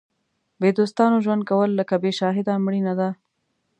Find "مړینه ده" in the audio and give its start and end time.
2.65-3.09